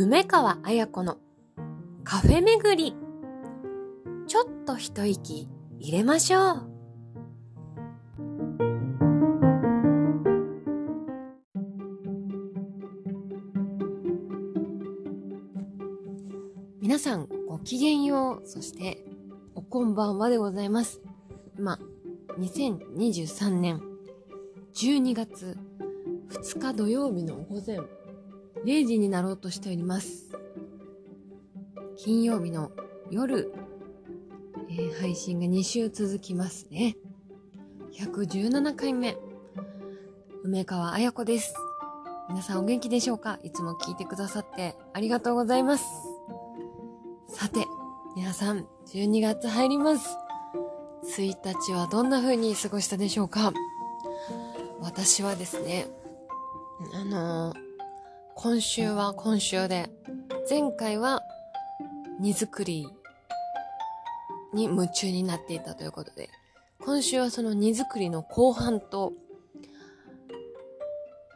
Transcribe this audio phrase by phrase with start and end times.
[0.00, 1.18] 梅川彩子の
[2.04, 2.94] カフェ巡り。
[4.28, 5.48] ちょっと一息
[5.80, 6.68] 入れましょう。
[16.80, 18.46] 皆さんごきげんよう。
[18.46, 19.04] そして
[19.56, 21.00] おこんばんはでございます。
[21.58, 21.76] 今、
[22.38, 23.82] 2023年
[24.74, 25.58] 12月
[26.28, 27.80] 2日土曜日の午前
[28.64, 30.26] 0時になろうとしております。
[31.96, 32.70] 金曜日の
[33.10, 33.52] 夜、
[34.68, 36.96] えー、配信が2週続きますね。
[37.92, 39.16] 117回目、
[40.44, 41.54] 梅川彩子です。
[42.28, 43.38] 皆さんお元気でしょうか？
[43.42, 45.84] いつも聞いてくださってありがとうございます。
[47.28, 47.66] さて、
[48.16, 50.08] 皆さん、12月入ります。
[51.16, 53.52] 1日はどんな風に過ごしたでしょうか？
[54.80, 55.86] 私はですね、
[56.94, 57.67] あのー
[58.40, 59.90] 今週は今週で、
[60.48, 61.22] 前回は
[62.20, 62.86] 荷造り
[64.54, 66.30] に夢中になっていたということで、
[66.78, 69.12] 今週はその荷造りの後半と、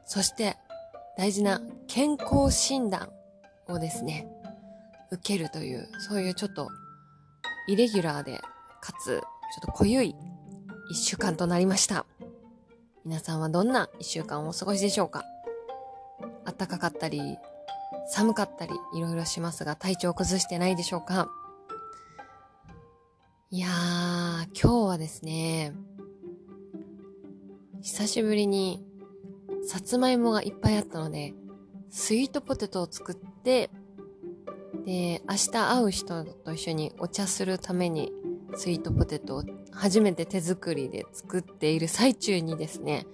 [0.04, 0.56] そして
[1.18, 3.08] 大事な健康診断
[3.68, 4.28] をですね、
[5.10, 6.68] 受けるという、そういうちょっと
[7.66, 8.40] イレギュラーで、
[8.80, 9.20] かつちょっ
[9.66, 10.14] と濃ゆい
[10.92, 12.06] 一週間となりました。
[13.04, 15.24] 皆さんはどんな一週間をお過ごしでしょうか？
[16.62, 17.38] 暖かかったり、
[18.08, 21.28] 寒かったり、いろいろしますが、体調を崩してないでしょうか？
[23.50, 23.70] いやー、
[24.60, 25.72] 今日はですね、
[27.80, 28.84] 久しぶりに、
[29.66, 31.34] さつまいもがいっぱいあったので、
[31.90, 33.68] スイートポテトを作って、
[34.86, 38.12] で、明日会う人と一緒にお茶するために、
[38.54, 43.06] スイートポテトを初めて手作りで作っている最中にですね、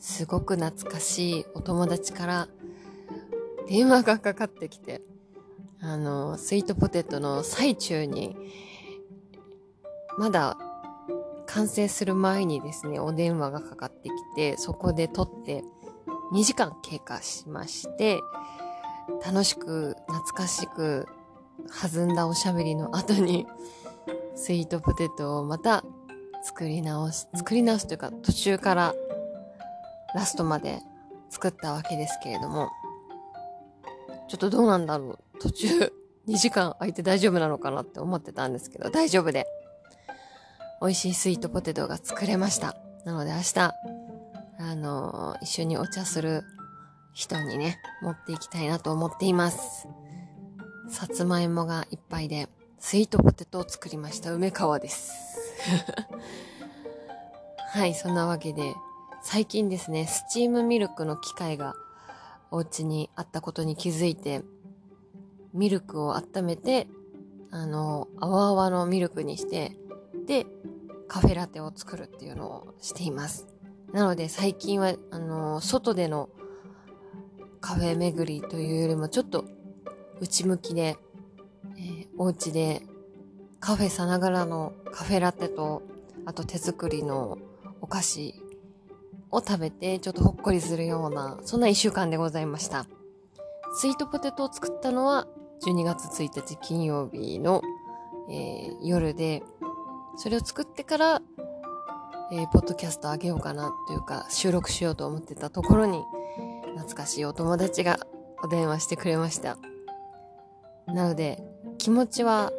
[0.00, 2.48] すごく懐かしいお友達から
[3.68, 5.02] 電話がかかってきて、
[5.80, 8.36] あの、スイートポテトの最中に、
[10.16, 10.58] まだ
[11.46, 15.62] 完成する前にですね、お電話がかかってきて、そこで撮って
[16.32, 18.20] 2時間経過しまして、
[19.24, 21.06] 楽しく懐かしく
[21.82, 23.46] 弾んだおしゃべりの後に、
[24.34, 25.84] スイートポテトをまた
[26.42, 28.94] 作り直し、作り直すというか途中から
[30.14, 30.80] ラストまで
[31.28, 32.70] 作ったわけですけれども、
[34.28, 35.38] ちょっとどうなんだろう。
[35.40, 35.66] 途中
[36.28, 39.46] 2時間空いて大丈夫なのかなって思ってたんですけど、大丈夫で。
[40.80, 42.76] 美味しいスイートポテトが作れました。
[43.04, 43.74] なので明日、
[44.60, 46.44] あのー、一緒にお茶する
[47.12, 49.88] 人にね、持っていきたいなと思っています。
[50.88, 54.32] さつまいもがいっぱいで、スイートポテトを作りました。
[54.32, 55.12] 梅川です。
[57.70, 58.74] はい、そんなわけで、
[59.22, 61.74] 最近ですね、スチームミルクの機械が
[62.50, 64.42] お家にあったことに気づいて、
[65.52, 66.88] ミルクを温めて、
[67.50, 69.76] あの、泡々のミルクにして、
[70.26, 70.46] で、
[71.08, 73.46] カフェラテを作るっていうのをしています。
[73.92, 76.28] なので最近は、あの、外での
[77.60, 79.44] カフェ巡りというよりもちょっと
[80.20, 80.96] 内向きで、
[81.76, 82.82] えー、お家で
[83.60, 85.82] カフェさながらのカフェラテと、
[86.26, 87.38] あと手作りの
[87.80, 88.34] お菓子
[89.30, 92.86] を食べてちょっとほっこりするような、そんな一週間でございました。
[93.74, 95.26] スイートポテトを作ったのは
[95.66, 97.62] 12月1日金曜日の、
[98.30, 99.42] えー、夜で、
[100.16, 101.22] それを作ってから、
[102.32, 106.02] えー、ポッドキャストあげようかなというか収録しようと思ってたところに
[106.76, 107.98] 懐かしいお友達が
[108.42, 109.56] お電話してくれました。
[110.86, 111.42] なので
[111.78, 112.52] 気持ちは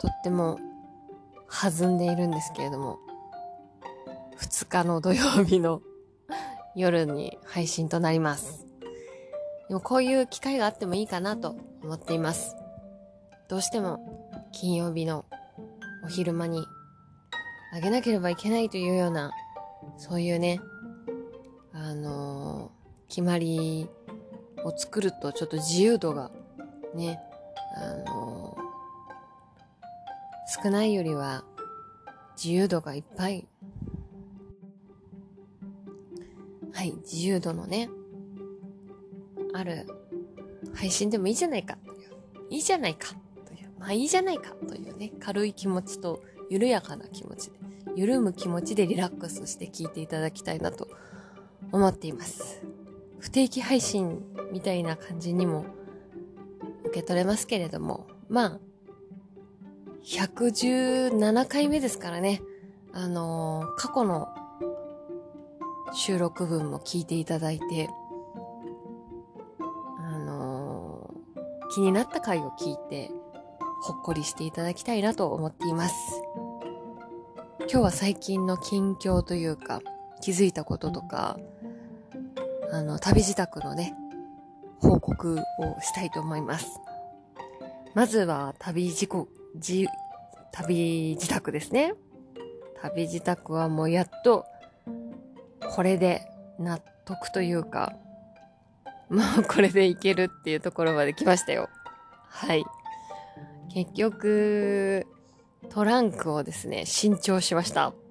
[0.00, 0.58] とっても
[1.48, 2.98] 弾んでいるんですけれども
[4.38, 5.82] 2日の土曜日の
[6.74, 8.66] 夜に配信となります。
[9.68, 12.56] でもこういう機会があってもいいかなと思っています。
[13.48, 15.24] どうしても金曜日の
[16.04, 16.66] お昼間に
[17.72, 19.32] あげなければいけないというような、
[19.96, 20.60] そういうね、
[21.72, 23.88] あのー、決まり
[24.64, 26.30] を作るとちょっと自由度が
[26.94, 27.18] ね、
[27.76, 31.44] あのー、少ないよりは
[32.36, 33.46] 自由度がいっぱい
[36.72, 37.88] はい、自由度のね、
[39.54, 39.86] ある
[40.74, 41.76] 配信でもいいじゃないか。
[42.50, 43.14] い、いいじゃないか。
[43.46, 44.54] という、まあいいじゃないか。
[44.68, 47.58] というね、軽い気持ちと緩やかな気持ちで、
[47.94, 50.88] 緩む気持ちでリラックスして聞いていただきたいなと
[51.70, 52.62] 思っています。
[53.18, 55.64] 不定期配信みたいな感じにも
[56.84, 58.58] 受け取れますけれども、まあ、
[60.04, 62.42] 117回目ですからね、
[62.92, 64.34] あのー、過去の
[65.94, 67.90] 収録分も聞いていただいて、
[69.98, 73.10] あのー、気になった回を聞いて、
[73.82, 75.94] ほっこりしていただきたいなと思っています。
[77.60, 79.80] 今日は最近の近況というか、
[80.20, 81.36] 気づいたこととか、
[82.72, 83.94] あの、旅自宅のね、
[84.80, 86.80] 報告をしたいと思います。
[87.94, 89.86] まずは旅事故、じ、
[90.52, 91.94] 旅自宅ですね。
[92.80, 94.46] 旅自宅はもうやっと、
[95.70, 96.26] これで
[96.58, 97.94] 納得というか、
[99.08, 101.68] もうこれでいけるっていうところまで来ましたよ。
[102.28, 102.64] はい。
[103.72, 105.06] 結局、
[105.70, 107.92] トランクをですね、新調しました。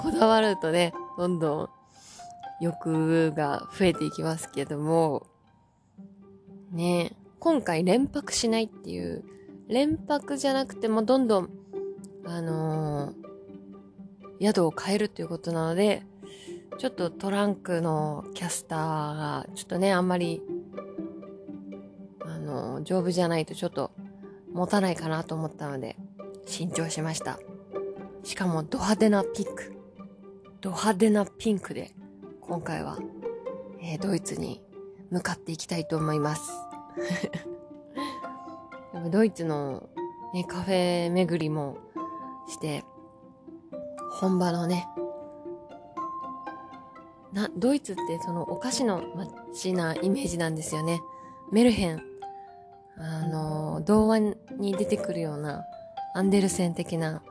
[0.00, 1.68] こだわるとね、どんどん
[2.60, 5.26] 欲が増えていきますけども、
[6.72, 9.24] ね今回連泊しないっていう、
[9.68, 11.50] 連泊じゃなくてもどんどん、
[12.24, 13.14] あのー、
[14.40, 16.02] 宿を変えるっていうことなので、
[16.78, 18.78] ちょっとトランクのキャスター
[19.16, 20.42] が、ちょっとね、あんまり、
[22.20, 23.92] あの、丈夫じゃないとちょっと
[24.52, 25.96] 持たないかなと思ったので、
[26.46, 27.38] 新調しました。
[28.24, 29.76] しかもド派手なピンク。
[30.60, 31.92] ド派手なピンクで、
[32.40, 32.98] 今回は、
[33.80, 34.62] えー、ドイツに
[35.10, 36.52] 向かっていきたいと思います。
[38.92, 39.88] でもドイツの、
[40.32, 41.76] ね、カフェ巡りも
[42.48, 42.84] して、
[44.24, 44.88] 本場のね、
[47.34, 49.02] な、ドイツってそのお菓子の
[49.52, 51.02] 街なイメージなんですよね。
[51.52, 52.02] メルヘン。
[52.96, 55.64] あの、童話に出てくるような
[56.14, 57.22] アンデルセン的な、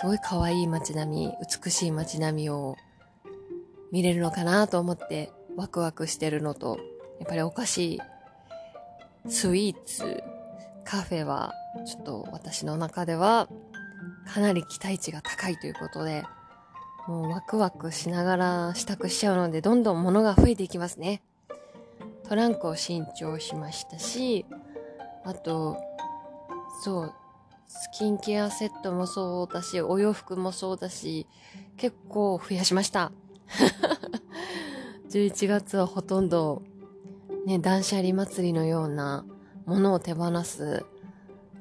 [0.00, 1.32] すごい可愛い街並み、
[1.64, 2.76] 美しい街並みを
[3.92, 6.78] 見れるのかなと思ってワクワクしてるのと、
[7.20, 8.00] やっぱりお菓子
[9.28, 10.24] スイーツ、
[10.84, 11.52] カフェは、
[11.86, 13.48] ちょっと私の中では、
[14.26, 16.24] かなり期待値が高いということで、
[17.06, 21.22] もうワクワクしながら支度しちゃうので、どんどん物が増えていきますね。
[22.28, 24.44] トランクを新調しましたし、
[25.24, 25.78] あと、
[26.82, 27.14] そう、
[27.68, 31.26] スキンケアセットもそうだし、お洋服もそうだし、
[31.76, 33.12] 結構増やしました。
[35.08, 36.62] 11月はほとんど
[37.46, 39.24] ね、断捨離祭りのような
[39.66, 40.84] ものを手放す、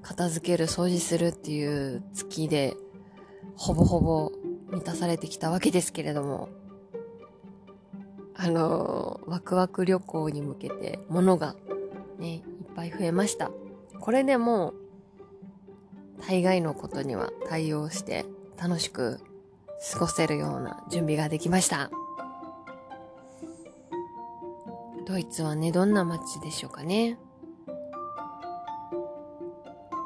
[0.06, 2.78] 片付ける、掃除するっていう月で、
[3.56, 4.32] ほぼほぼ
[4.70, 6.50] 満たされてきたわけですけれども、
[8.36, 11.56] あのワクワク旅行に向けて物が
[12.20, 12.42] ね、いっ
[12.76, 13.50] ぱい増えました。
[14.00, 14.76] これでもう、
[16.28, 18.26] 大概のことには対応して
[18.62, 19.20] 楽しく
[19.92, 21.90] 過ごせるような準備ができました。
[25.08, 27.18] ドイツはね、どんな街でしょうかね。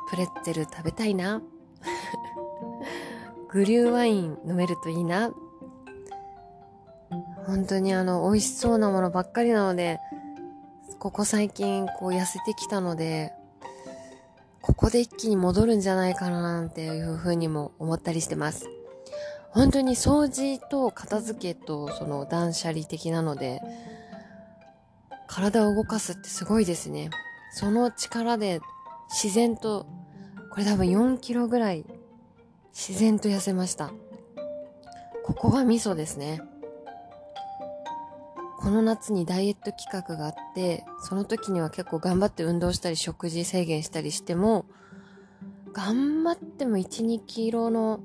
[0.09, 1.41] プレッツェル食べたいな。
[3.51, 5.31] グリューワイン飲めるといいな。
[7.45, 9.99] 本当にあの、美味しそうなものばっかりなので、
[10.99, 13.33] ここ最近こう痩せてきたので、
[14.61, 18.67] ここで一気に戻るんじゃないかななんていうふうにも思ったりしてます。
[19.51, 23.61] 本当に掃除と片付けとその断捨離的なので、
[25.27, 27.09] 体を動かすってすごいですね。
[27.53, 28.61] その力で
[29.09, 29.87] 自然と、
[30.59, 31.85] これ多分4キロぐらい
[32.73, 33.93] 自然と痩せました。
[35.23, 36.41] ここが味噌ですね。
[38.59, 44.65] この夏にダイエット企画があって、その時には結構頑張って運動したり食事制限したりしても、
[45.71, 48.01] 頑張っても1、2キロの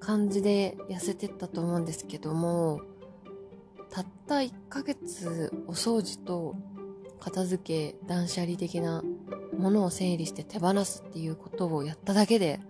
[0.00, 2.80] 感じで痩せてったと思うんですけども、
[3.90, 6.56] たった1ヶ月お掃除と
[7.20, 9.04] 片付け断捨離的な
[9.60, 12.60] ものを整理して手放すっていうことをやっただけで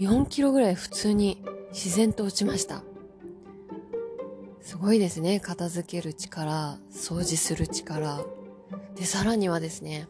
[0.00, 1.42] 4キロぐらい普通に
[1.72, 2.82] 自然と落ちました。
[4.60, 5.40] すごいですね。
[5.40, 8.20] 片付ける力掃除する力。
[8.94, 10.08] でさらにはですね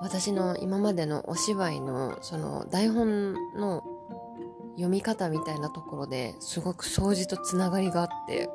[0.00, 3.82] 私の今までのお芝居のその台本の
[4.76, 8.50] 読み方みたいなところですごく掃除とつながりがあって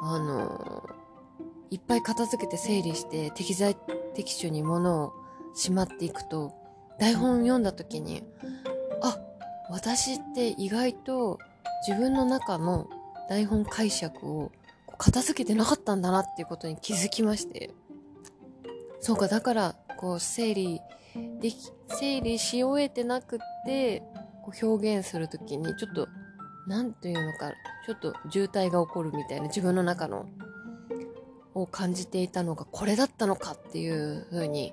[0.00, 0.88] あの、
[1.70, 3.76] いっぱい片付けて整理して適材
[4.18, 5.12] 適所に物を
[5.54, 6.52] しまっていくと、
[6.98, 8.24] 台本読んだ時に、
[9.00, 9.16] あ、
[9.70, 11.38] 私って意外と
[11.86, 12.88] 自分の中の
[13.28, 14.50] 台本解釈を
[14.98, 17.70] 片付けてなかったんだなっていうことに気づきまして。
[19.00, 20.80] そうか、だから、こう、整理
[21.40, 24.00] でき、整理し終えてなくって、
[24.42, 26.08] こう表現するときに、ちょっと
[26.66, 27.52] なんていうのか、
[27.86, 30.26] ちょっと渋滞が起こるみたいな自分の中の、
[31.62, 34.72] を感じていたのがこれだったのかっていう風に、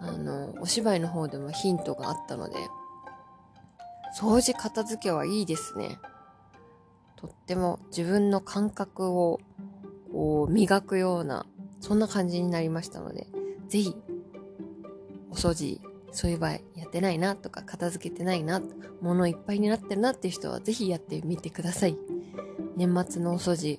[0.00, 2.56] あの、お芝居の方でもヒントがあったので、
[4.18, 5.98] 掃除片付けはいいですね。
[7.16, 9.40] とっても自分の感覚を
[10.12, 11.46] こう、磨くような、
[11.80, 13.26] そんな感じになりましたので、
[13.68, 13.96] ぜひ、
[15.30, 15.80] お掃除、
[16.12, 18.60] そういえばやってないなとか、片付けてないな、
[19.00, 21.96] 物いっぱいになってるなっていう人は、ぜひやってみてください。
[22.76, 23.78] 年末のお掃除、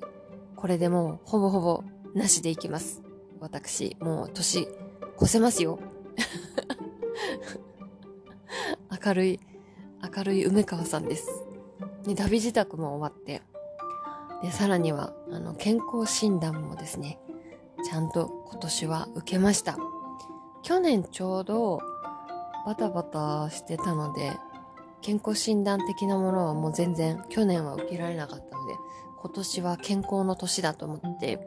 [0.63, 1.83] これでもう、ほぼほぼ、
[2.15, 3.03] なしでいきます。
[3.41, 4.65] 私、もう、年、
[5.21, 5.77] 越せますよ。
[9.05, 9.39] 明るい、
[10.15, 11.43] 明るい梅川さんです。
[12.05, 13.41] で、旅自宅も終わって、
[14.41, 17.19] で、さらには、あの、健康診断もですね、
[17.83, 19.77] ちゃんと今年は受けました。
[20.61, 21.81] 去年ちょうど
[22.65, 24.31] バタバタしてたので、
[25.01, 28.52] 健康診断的なものはもう全然去年は受けられなかった、
[29.23, 31.39] 今年は健康の年だと思って、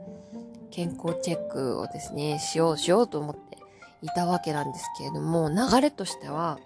[0.70, 3.58] 健康チェックをですね、しようしようと思って
[4.00, 6.58] いたわけなんですけれども、流れとしては、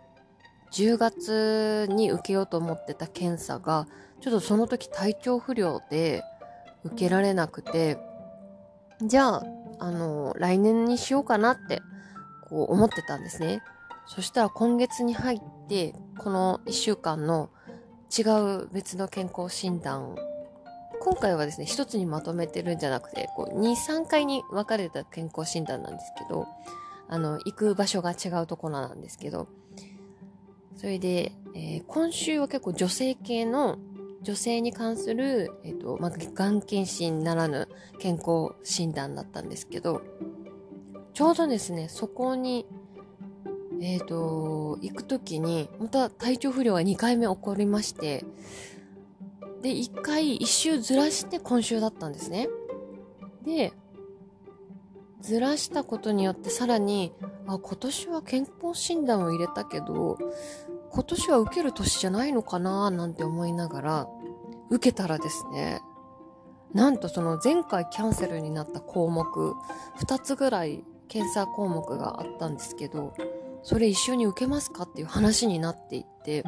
[0.71, 3.89] 10月に受けようと思ってた検査が、
[4.21, 6.23] ちょっとその時体調不良で
[6.85, 7.99] 受けられなくて、
[9.03, 9.45] じゃあ、
[9.81, 11.83] あの、来年にしようかなって、
[12.49, 13.65] こう思ってたんですね。
[14.07, 17.51] そしたら今月に入って、この1週間の
[18.17, 18.23] 違
[18.63, 20.15] う別の健康診断、
[21.01, 26.47] 今回はですね、一つにまとめてるんじゃなくて、こう、2、3回に分かれた健康診断なんですけど、
[27.09, 29.49] あの、行く場所が違うところなんですけど、
[30.77, 33.79] それで、えー、今週は結構女性系の
[34.23, 40.03] 女性に関する、えっ、ー、と、まあ、がん検診ならぬ健康診断だったんですけど、
[41.15, 42.67] ちょうどですね、そこに、
[43.81, 48.25] えっ、ー、と、行くときに、また体調不良が2回目起こりまして、
[49.63, 52.49] で、1回、1周ずらして今週だったんですね。
[53.45, 53.73] で、
[55.21, 57.13] ずらしたことによってさらに、
[57.47, 60.19] あ、今年は健康診断を入れたけど、
[60.91, 64.09] 今年は受ける年じゃないのかななんて思いながら、
[64.71, 65.83] 受けたらですね、
[66.73, 69.55] なんとその前回キャンセルになった項目、
[69.99, 73.13] 2つぐらい検査項目があったんですけど、
[73.63, 76.45] それ一緒に受けますかっていう話になっていって、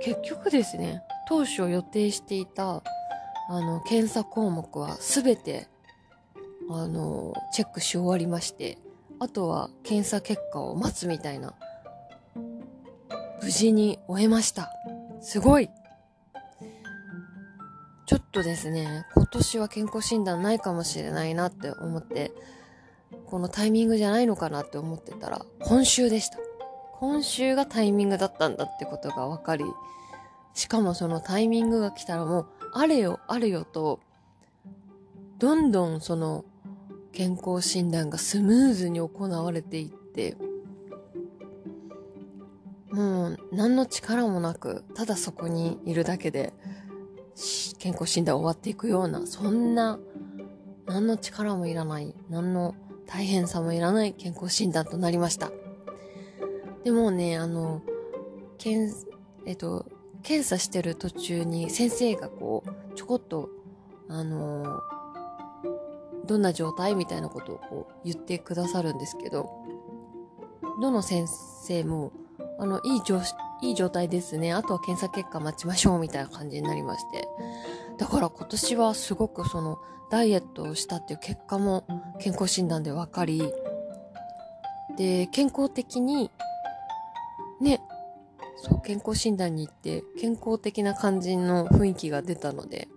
[0.00, 2.82] 結局ですね、当初予定していた、
[3.48, 5.68] あの、検査項目は全て
[6.72, 8.78] あの、チェックし終わりまして、
[9.18, 11.54] あとは検査結果を待つみたいな、
[13.42, 14.70] 無事に終えました。
[15.20, 15.68] すごい
[18.06, 22.30] ちょっとですね、今年は健康診断ないかもしれないなって思って、
[23.26, 26.38] このタイミングじゃないのかなって思ってたら、今週でした。
[27.00, 29.64] 今週がタイミングだったんだってことが分かり、
[30.54, 34.00] しかもそのタイミングが来たらもう、あれよあれよと、
[35.38, 36.44] どんどんその
[37.12, 40.36] 健康診断がスムーズに行われていって、
[42.90, 46.52] もう何の力もなく、ただそこにいるだけで、
[47.78, 49.98] 健康診断終わっていくような、そんな、
[50.86, 52.74] 何の力もいらない、何の
[53.06, 55.50] 大変さもいらない健康診断となりました。
[56.84, 57.82] でもね、あの、
[58.58, 58.94] 検、
[59.46, 59.86] えっと、
[60.22, 63.48] 検査してる途中に先生がこう、ちょこっと、
[64.08, 64.80] あの
[66.26, 69.50] どんな状態みたいなことをこう言ってくださるんですけど、
[70.80, 71.26] どの先
[71.64, 72.12] 生も、
[72.58, 73.20] あの、いい状、
[73.62, 74.52] いい状態ですね。
[74.52, 77.28] あとは検査結果待ちましょうみたいな感じになりまして。
[77.98, 79.78] だから今年はすごくその、
[80.10, 81.84] ダイエットをしたっていう結果も
[82.18, 83.52] 健康診断で分かり、
[84.96, 86.30] で、健康的に、
[87.60, 87.80] ね、
[88.62, 92.88] そう、健康診断に行って健康的な感じの雰囲気が出たので、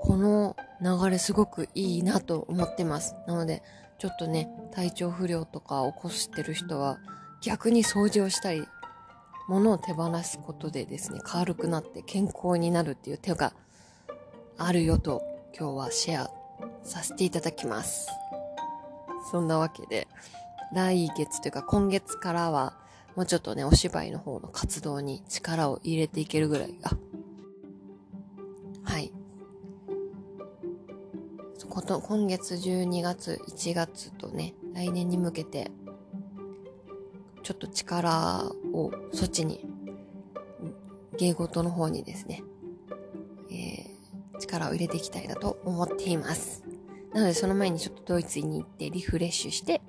[0.00, 3.16] この流れすごくいいなと思ってます。
[3.26, 3.62] なので、
[3.98, 6.98] ちょっとね、体調不良とか起こしてる人は、
[7.40, 8.66] 逆に掃除をしたり、
[9.48, 13.54] 物を手放すことでですね、軽くなって健康になるっていう手が
[14.56, 15.22] あるよと、
[15.58, 16.30] 今日はシェア
[16.82, 18.08] させていただきます。
[19.30, 20.06] そんなわけで、
[20.72, 22.76] 来月というか今月からは、
[23.16, 26.96] もうちょっとね、お芝居の方の活動に力を入れていけるぐらい、あ、
[28.82, 29.12] はい、
[31.74, 35.72] こと、今月12月、1月とね、来年に向けて、
[37.42, 39.66] ちょっと力をそっちに、
[41.18, 42.44] 芸事の方にですね、
[43.50, 46.62] えー、力を入れていきたいなと思っています。
[47.12, 49.82] なのでその前にちょっとドイツに行ってリフレッシュして、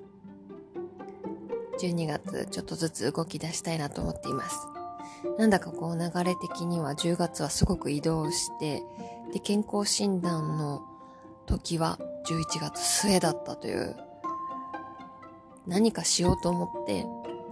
[1.86, 4.56] 12月ちょっとずつ動き出したいなと思っています。
[5.38, 8.82] なんだかこう流れ的には10月はすごく移動して、
[9.32, 10.82] で、健康診断の
[11.46, 13.96] 時は11月末だったという、
[15.66, 17.04] 何かしようと思って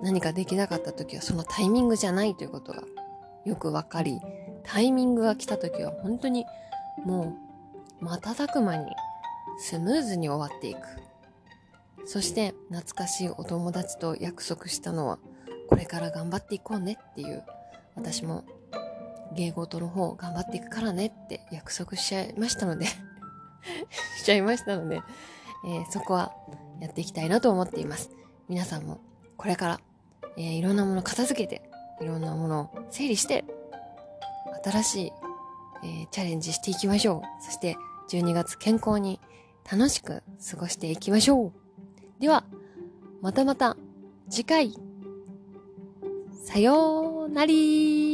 [0.03, 2.85] 何かできなかった時はそのタイミングじゃないということが
[3.45, 4.21] よくわかり、
[4.63, 6.45] タイミングが来た時は本当に
[7.05, 7.37] も
[8.01, 8.87] う瞬く間に
[9.59, 10.81] スムーズに終わっていく。
[12.07, 15.19] そして懐かしいお友達と約束したのは
[15.69, 17.43] これから頑張っていこうねっていう
[17.95, 18.45] 私も
[19.35, 22.87] 芸事の方頑張っていくからねって約束しちゃいましたので
[24.19, 25.03] しちゃいましたので、
[25.67, 26.33] えー、そこは
[26.81, 28.11] やっていきたいなと思っています。
[28.49, 29.01] 皆さんも
[29.37, 29.81] これから、
[30.37, 31.63] えー、いろんなもの片付けて、
[32.01, 33.45] いろんなものを整理して、
[34.65, 35.13] 新しい、
[35.83, 37.43] えー、チャレンジしていきましょう。
[37.43, 37.77] そして
[38.11, 39.21] 12月健康に
[39.71, 41.64] 楽しく過ごしていきましょう。
[42.21, 42.45] では、
[43.21, 43.77] またまた
[44.31, 44.75] 次回、
[46.45, 48.14] さようなり